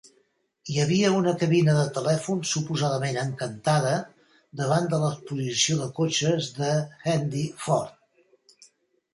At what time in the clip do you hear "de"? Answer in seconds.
1.79-1.83, 4.95-5.03, 5.83-5.91, 6.61-6.73